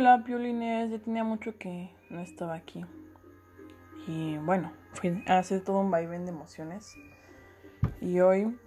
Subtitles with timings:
[0.00, 2.86] Hola, Piolines, ya tenía mucho que no estaba aquí.
[4.08, 6.96] Y bueno, fue hace todo un vaivén de emociones.
[8.00, 8.58] Y hoy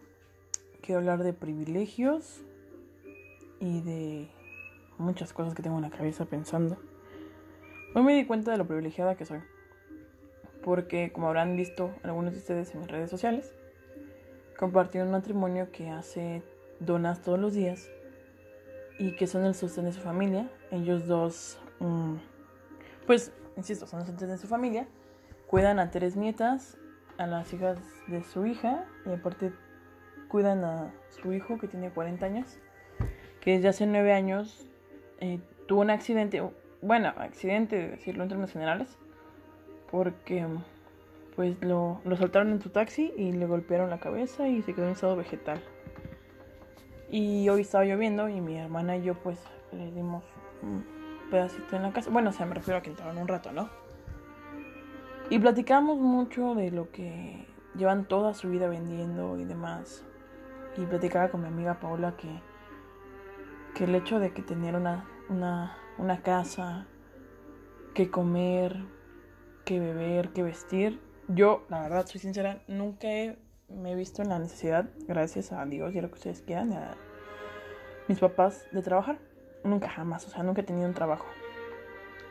[0.84, 2.44] quiero hablar de privilegios
[3.60, 4.30] y de
[5.00, 6.78] muchas cosas que tengo en la cabeza pensando.
[7.96, 9.40] Hoy me di cuenta de lo privilegiada que soy.
[10.64, 13.52] Porque, como habrán visto algunos de ustedes en mis redes sociales,
[14.60, 16.44] compartí un matrimonio que hace
[16.80, 17.90] donas todos los días
[19.04, 20.50] y que son el sostén de su familia.
[20.72, 22.16] Ellos dos, mm,
[23.06, 24.88] pues, insisto, son el sostén de su familia.
[25.48, 26.78] Cuidan a tres nietas,
[27.18, 29.52] a las hijas de su hija y aparte
[30.30, 32.58] cuidan a su hijo que tiene 40 años,
[33.42, 34.70] que desde hace 9 años
[35.20, 36.42] eh, tuvo un accidente,
[36.82, 38.98] bueno, accidente, decirlo en términos generales,
[39.92, 40.48] porque
[41.36, 44.86] pues lo, lo soltaron en su taxi y le golpearon la cabeza y se quedó
[44.86, 45.62] en estado vegetal.
[47.14, 49.38] Y hoy estaba lloviendo y mi hermana y yo pues
[49.72, 50.24] le dimos
[50.64, 50.84] un
[51.30, 52.10] pedacito en la casa.
[52.10, 53.70] Bueno, o sea, me refiero a que entraron un rato, ¿no?
[55.30, 57.46] Y platicamos mucho de lo que
[57.78, 60.04] llevan toda su vida vendiendo y demás.
[60.76, 62.30] Y platicaba con mi amiga Paula que,
[63.76, 66.88] que el hecho de que tener una, una, una casa,
[67.94, 68.86] que comer,
[69.66, 73.38] que beber, que vestir, yo, la verdad, soy sincera, nunca he
[73.70, 76.74] me he visto en la necesidad, gracias a Dios y a lo que ustedes quieran,
[76.74, 76.96] a
[78.08, 79.18] mis papás, de trabajar.
[79.64, 81.26] Nunca jamás, o sea, nunca he tenido un trabajo.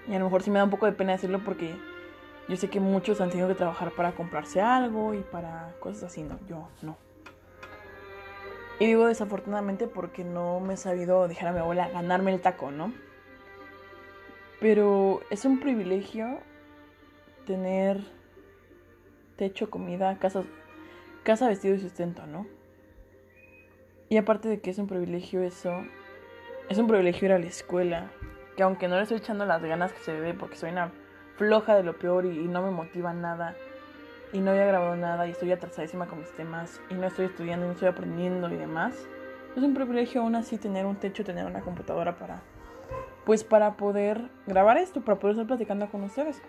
[0.09, 1.75] Y a lo mejor sí me da un poco de pena decirlo porque
[2.49, 6.23] yo sé que muchos han tenido que trabajar para comprarse algo y para cosas así,
[6.23, 6.97] no, yo no.
[8.79, 12.71] Y digo desafortunadamente porque no me he sabido dejar a mi abuela ganarme el taco,
[12.71, 12.93] ¿no?
[14.61, 16.41] Pero es un privilegio
[17.47, 18.01] tener
[19.37, 20.45] techo, comida, casa,
[21.23, 22.47] casa, vestido y sustento, ¿no?
[24.09, 25.73] Y aparte de que es un privilegio eso,
[26.69, 28.11] es un privilegio ir a la escuela,
[28.57, 30.93] que aunque no le estoy echando las ganas que se ve porque soy una
[31.37, 33.57] floja de lo peor y, no me motiva nada,
[34.33, 37.67] y no había grabado nada y estoy atrasadísima con mis temas y no estoy estudiando,
[37.67, 38.95] no estoy aprendiendo y demás,
[39.57, 42.43] es un privilegio aún así tener un techo, tener una computadora para,
[43.25, 46.41] pues para poder grabar esto, para poder estar platicando con ustedes.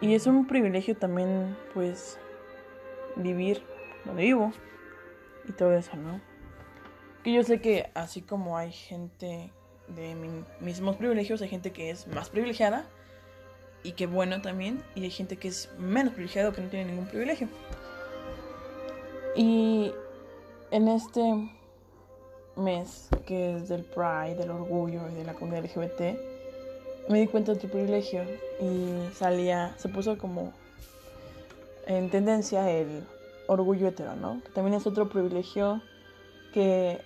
[0.00, 2.20] Y es un privilegio también, pues,
[3.18, 3.62] vivir
[4.04, 4.52] donde vivo
[5.48, 6.20] y todo eso, ¿no?
[7.22, 9.52] Que yo sé que así como hay gente
[9.88, 12.86] de mis mismos privilegios, hay gente que es más privilegiada
[13.82, 16.90] y que bueno también, y hay gente que es menos privilegiada o que no tiene
[16.90, 17.48] ningún privilegio.
[19.36, 19.92] Y
[20.70, 21.22] en este
[22.56, 26.18] mes que es del Pride, del orgullo y de la comunidad LGBT,
[27.08, 28.22] me di cuenta de tu privilegio
[28.60, 30.52] y salía, se puso como
[31.88, 33.02] en tendencia el
[33.48, 34.42] orgullo hetero, ¿no?
[34.44, 35.80] Que también es otro privilegio
[36.52, 37.00] que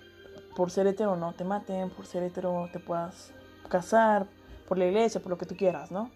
[0.55, 3.31] por ser hetero no te maten, por ser hetero te puedas
[3.69, 4.27] casar,
[4.67, 6.11] por la iglesia, por lo que tú quieras, ¿no?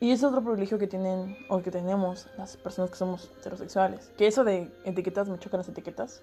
[0.00, 4.12] Y es otro privilegio que tienen o que tenemos las personas que somos heterosexuales.
[4.18, 6.22] Que eso de etiquetas me chocan las etiquetas.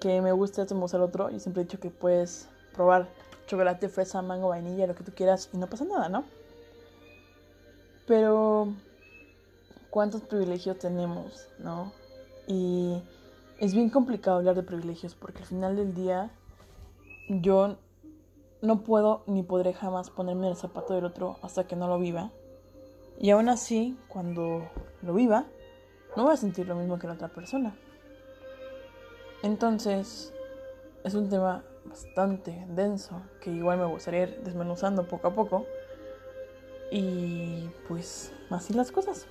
[0.00, 1.30] Que me gusta esto, me gusta el otro.
[1.30, 3.08] Y siempre he dicho que puedes probar
[3.46, 6.24] chocolate, fresa, mango, vainilla, lo que tú quieras y no pasa nada, ¿no?
[8.06, 8.74] Pero
[9.90, 11.92] cuántos privilegios tenemos, ¿no?
[12.46, 13.02] Y
[13.58, 16.30] es bien complicado hablar de privilegios porque al final del día
[17.28, 17.76] yo
[18.62, 21.98] no puedo ni podré jamás ponerme en el zapato del otro hasta que no lo
[21.98, 22.30] viva.
[23.20, 24.68] Y aún así, cuando
[25.02, 25.46] lo viva,
[26.16, 27.76] no voy a sentir lo mismo que la otra persona.
[29.42, 30.32] Entonces,
[31.04, 35.66] es un tema bastante denso que igual me gustaría ir desmenuzando poco a poco.
[36.90, 39.26] Y pues así las cosas.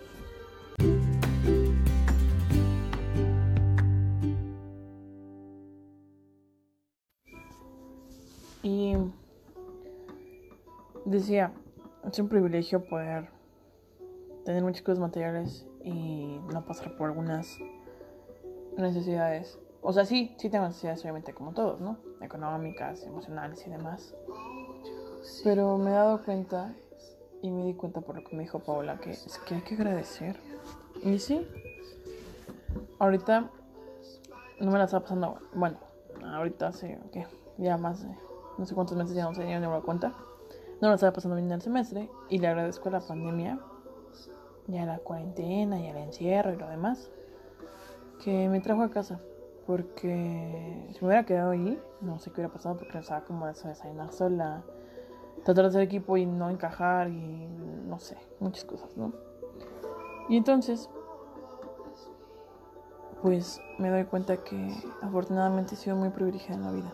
[11.19, 11.53] Decía,
[12.09, 13.29] es un privilegio poder
[14.45, 17.57] tener muchas cosas materiales y no pasar por algunas
[18.77, 19.59] necesidades.
[19.81, 21.97] O sea, sí, sí tengo necesidades, obviamente, como todos, ¿no?
[22.21, 24.13] Económicas, emocionales y demás.
[25.43, 26.73] Pero me he dado cuenta
[27.41, 29.75] y me di cuenta por lo que me dijo Paula que es que hay que
[29.75, 30.39] agradecer.
[31.03, 31.47] Y sí,
[32.99, 33.51] ahorita
[34.59, 35.39] no me la está pasando.
[35.53, 35.77] Bueno,
[36.23, 36.71] ahorita
[37.11, 37.27] ¿qué?
[37.57, 38.27] Ya más de
[38.57, 40.13] no sé cuántos meses ya no sé, ya no cuenta.
[40.81, 43.59] No la estaba pasando bien el semestre y le agradezco a la pandemia,
[44.67, 47.09] ya la cuarentena, ya el encierro y lo demás,
[48.23, 49.19] que me trajo a casa.
[49.65, 53.53] Porque si me hubiera quedado ahí, no sé qué hubiera pasado porque estaba como de
[53.53, 54.63] desayunar sola,
[55.43, 57.47] tratar de hacer equipo y no encajar y
[57.87, 59.13] no sé, muchas cosas, ¿no?
[60.29, 60.89] Y entonces,
[63.21, 66.93] pues me doy cuenta que afortunadamente he sido muy privilegiada en la vida.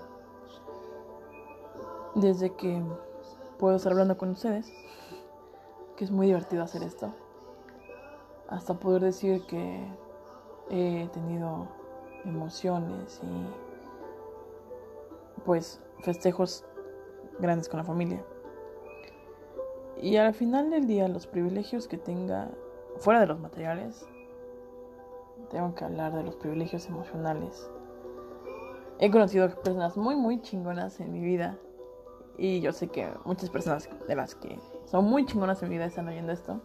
[2.16, 2.80] desde que
[3.58, 4.72] puedo estar hablando con ustedes,
[5.96, 7.14] que es muy divertido hacer esto,
[8.48, 9.86] hasta poder decir que
[10.70, 11.68] he tenido
[12.26, 13.48] emociones y
[15.44, 16.66] pues festejos
[17.40, 18.24] grandes con la familia.
[20.02, 22.50] Y al final del día los privilegios que tenga
[22.98, 24.06] fuera de los materiales,
[25.50, 27.70] tengo que hablar de los privilegios emocionales.
[29.00, 31.58] He conocido personas muy muy chingonas en mi vida
[32.38, 35.86] y yo sé que muchas personas de las que son muy chingonas en mi vida
[35.86, 36.60] están oyendo esto.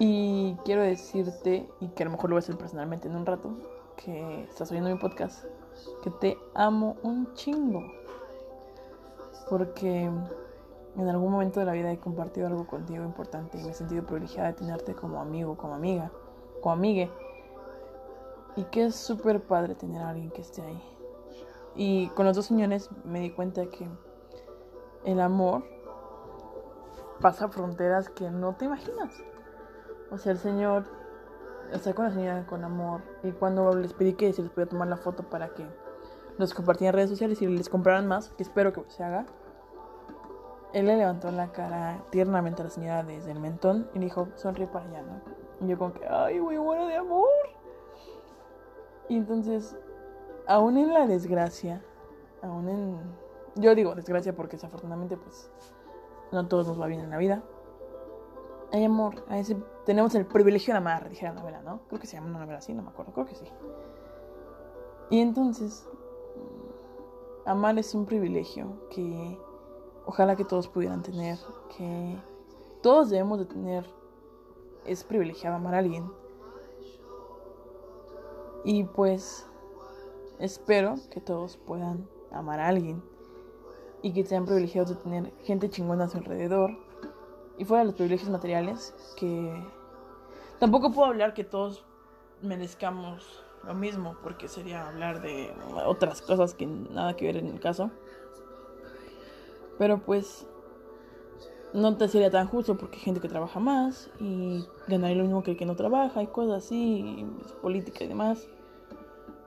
[0.00, 3.26] Y quiero decirte, y que a lo mejor lo voy a hacer personalmente en un
[3.26, 3.50] rato,
[3.96, 5.44] que estás oyendo mi podcast,
[6.02, 7.82] que te amo un chingo.
[9.50, 13.74] Porque en algún momento de la vida he compartido algo contigo importante y me he
[13.74, 16.10] sentido privilegiada de tenerte como amigo, como amiga,
[16.60, 17.10] como amigue.
[18.56, 20.82] Y que es súper padre tener a alguien que esté ahí.
[21.74, 23.88] Y con los dos señores me di cuenta que
[25.04, 25.64] el amor
[27.20, 29.12] pasa fronteras que no te imaginas.
[30.10, 30.84] O sea, el Señor
[31.72, 33.02] está con la señora con amor.
[33.22, 35.66] Y cuando les pedí que se les podía tomar la foto para que
[36.38, 39.26] los compartieran en redes sociales y les compraran más, que espero que se haga,
[40.72, 44.28] él le levantó la cara tiernamente a la señora desde el mentón y le dijo,
[44.34, 45.20] sonríe para allá, ¿no?
[45.60, 47.28] Y yo como que, ay, muy bueno de amor.
[49.08, 49.76] Y entonces,
[50.46, 51.82] aún en la desgracia,
[52.42, 53.27] aún en...
[53.58, 55.50] Yo digo desgracia porque desafortunadamente pues
[56.32, 57.42] no todos nos va bien en la vida
[58.72, 59.56] hay amor, a ese,
[59.86, 61.80] tenemos el privilegio de amar, dije la novela, ¿no?
[61.88, 63.46] Creo que se llama una novela así, no me acuerdo, creo que sí.
[65.10, 65.88] Y entonces,
[67.46, 69.38] amar es un privilegio que
[70.04, 71.38] ojalá que todos pudieran tener,
[71.76, 72.18] que
[72.82, 73.86] todos debemos de tener,
[74.84, 76.10] es privilegiado amar a alguien.
[78.64, 79.48] Y pues
[80.38, 83.02] espero que todos puedan amar a alguien
[84.02, 86.70] y que sean privilegiados de tener gente chingona a su alrededor
[87.56, 89.52] y fuera de los privilegios materiales, que
[90.60, 91.84] tampoco puedo hablar que todos
[92.42, 95.52] merezcamos lo mismo, porque sería hablar de
[95.84, 97.90] otras cosas que nada que ver en el caso.
[99.76, 100.46] Pero pues
[101.72, 105.42] no te sería tan justo porque hay gente que trabaja más y ganaría lo mismo
[105.42, 107.26] que el que no trabaja y cosas así,
[107.60, 108.48] política y demás.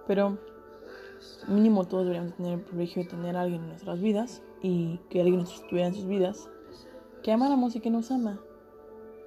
[0.07, 0.37] Pero
[1.47, 5.21] mínimo todos deberíamos tener el privilegio de tener a alguien en nuestras vidas y que
[5.21, 6.49] alguien estuviera en sus vidas
[7.23, 8.39] que amáramos y que nos ama.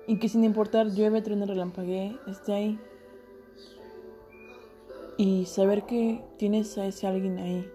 [0.07, 2.79] Y que sin importar llueve, truene, relampaguee, esté ahí.
[5.17, 7.71] Y saber que tienes a ese alguien ahí.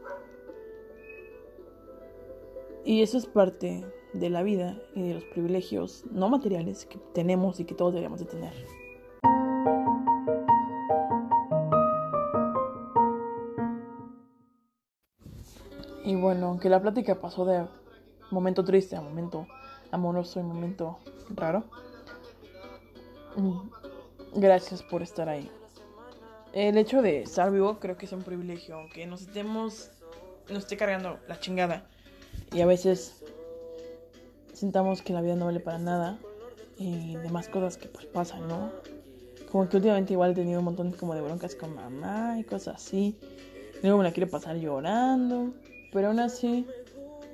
[2.86, 7.60] Y eso es parte de la vida y de los privilegios no materiales que tenemos
[7.60, 8.54] y que todos deberíamos de tener.
[16.10, 17.68] Y bueno, aunque la plática pasó de
[18.32, 19.46] momento triste a momento
[19.92, 20.98] amoroso y momento
[21.30, 21.66] raro.
[23.36, 25.52] Mm, gracias por estar ahí.
[26.52, 29.92] El hecho de estar vivo creo que es un privilegio, aunque nos estemos,
[30.50, 31.86] nos esté cargando la chingada
[32.54, 33.24] y a veces
[34.52, 36.18] sintamos que la vida no vale para nada
[36.80, 38.72] y demás cosas que pues pasan, ¿no?
[39.52, 42.78] Como que últimamente igual he tenido un montón como de broncas con mamá y cosas
[42.78, 43.16] así.
[43.84, 45.54] Luego me la quiere pasar llorando,
[45.92, 46.66] pero aún así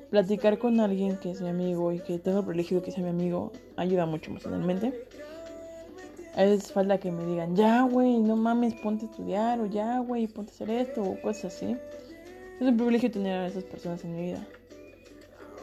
[0.09, 3.03] platicar con alguien que es mi amigo y que tengo el privilegio de que sea
[3.03, 5.07] mi amigo ayuda mucho emocionalmente.
[6.35, 9.99] A veces falta que me digan, ya, güey, no mames, ponte a estudiar, o ya,
[9.99, 11.77] güey, ponte a hacer esto, o cosas así.
[12.59, 14.45] Es un privilegio tener a esas personas en mi vida.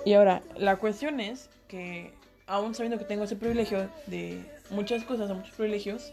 [0.07, 2.15] Y ahora, la cuestión es que,
[2.47, 6.13] aún sabiendo que tengo ese privilegio de muchas cosas, o muchos privilegios,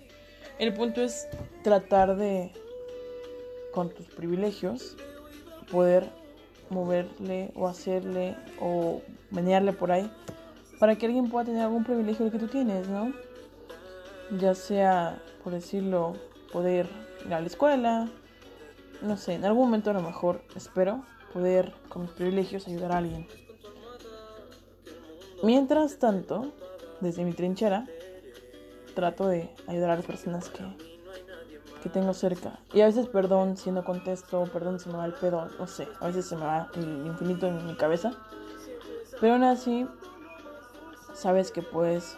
[0.60, 1.28] el punto es
[1.64, 2.52] tratar de,
[3.74, 4.98] con tus privilegios,
[5.72, 6.10] poder
[6.70, 10.12] moverle o hacerle o menearle por ahí
[10.80, 13.12] para que alguien pueda tener algún privilegio que tú tienes, ¿no?
[14.40, 16.14] Ya sea, por decirlo,
[16.52, 16.88] poder
[17.26, 18.10] ir a la escuela,
[19.02, 22.98] no sé, en algún momento a lo mejor espero poder con mis privilegios ayudar a
[22.98, 23.28] alguien.
[25.44, 26.54] Mientras tanto,
[27.02, 27.86] desde mi trinchera,
[28.94, 30.64] trato de ayudar a las personas que
[31.82, 32.60] que tengo cerca.
[32.74, 35.88] Y a veces, perdón si no contesto, perdón si me va el pedo, no sé,
[36.00, 38.14] a veces se me va el infinito en mi cabeza.
[39.20, 39.88] Pero aún así,
[41.14, 42.18] sabes que puedes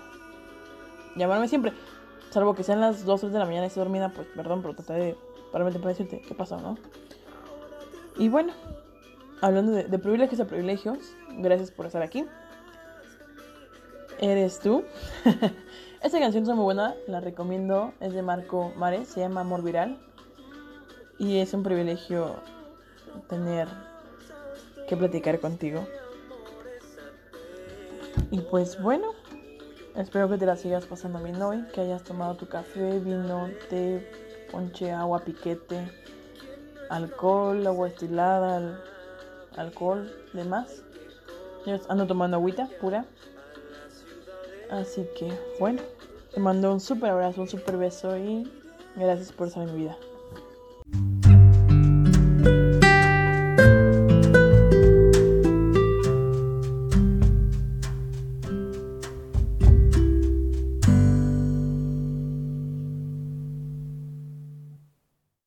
[1.16, 1.74] llamarme siempre.
[2.30, 4.76] Salvo que sean las 2 3 de la mañana y esté dormida, pues perdón, pero
[4.76, 5.18] trataré de
[5.52, 6.78] pararme para decirte qué pasó, ¿no?
[8.18, 8.54] Y bueno,
[9.42, 10.98] hablando de, de privilegios a privilegios,
[11.38, 12.26] gracias por estar aquí.
[14.20, 14.84] Eres tú.
[16.02, 20.00] Esta canción es muy buena, la recomiendo, es de Marco Mares, se llama Amor Viral.
[21.20, 22.38] Y es un privilegio
[23.30, 23.68] tener
[24.88, 25.86] que platicar contigo.
[28.32, 29.14] Y pues bueno,
[29.96, 34.12] espero que te la sigas pasando bien hoy, que hayas tomado tu café, vino, té,
[34.52, 35.88] ponche, agua, piquete,
[36.90, 38.82] alcohol, agua estilada,
[39.56, 40.82] alcohol, demás.
[41.68, 43.06] Yo ando tomando agüita pura.
[44.72, 45.82] Así que bueno,
[46.34, 48.50] te mando un super abrazo, un super beso y
[48.96, 49.98] gracias por estar en mi vida.